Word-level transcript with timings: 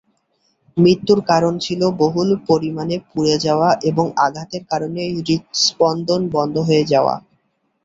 মৃত্যুর 0.77 1.19
কারণ 1.27 1.53
ছিল 1.57 1.81
বহুল 2.01 2.29
পরিমাণে 2.49 2.95
পুড়ে 3.09 3.35
যাওয়া 3.45 3.69
এবং 3.89 4.05
আঘাতের 4.25 4.63
কারণে 4.71 5.01
হৃৎস্পন্দন 5.17 6.21
বন্ধ 6.35 6.55
হয়ে 6.67 6.83
যাওয়া। 6.91 7.15